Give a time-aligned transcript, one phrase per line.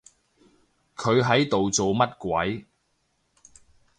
[0.95, 2.65] 佢喺度做乜鬼？